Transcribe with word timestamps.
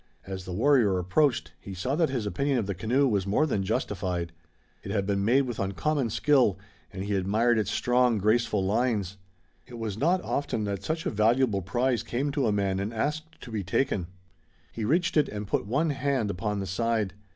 As 0.25 0.45
the 0.45 0.51
warrior 0.51 0.97
approached 0.97 1.51
he 1.59 1.75
saw 1.75 1.93
that 1.95 2.09
his 2.09 2.25
opinion 2.25 2.57
of 2.57 2.65
the 2.65 2.73
canoe 2.73 3.07
was 3.07 3.27
more 3.27 3.45
than 3.45 3.61
justified. 3.63 4.31
It 4.81 4.89
had 4.89 5.05
been 5.05 5.23
made 5.23 5.43
with 5.43 5.59
uncommon 5.59 6.09
skill 6.09 6.57
and 6.91 7.03
he 7.03 7.13
admired 7.15 7.59
its 7.59 7.69
strong, 7.69 8.17
graceful 8.17 8.65
lines. 8.65 9.17
It 9.67 9.75
was 9.77 9.99
not 9.99 10.19
often 10.23 10.63
that 10.63 10.81
such 10.81 11.05
a 11.05 11.11
valuable 11.11 11.61
prize 11.61 12.01
came 12.01 12.31
to 12.31 12.47
a 12.47 12.51
man 12.51 12.79
and 12.79 12.91
asked 12.91 13.39
to 13.41 13.51
be 13.51 13.63
taken. 13.63 14.07
He 14.71 14.85
reached 14.85 15.17
it 15.17 15.29
and 15.29 15.45
put 15.47 15.67
one 15.67 15.91
hand 15.91 16.31
upon 16.31 16.61
the 16.61 16.65
side. 16.65 17.13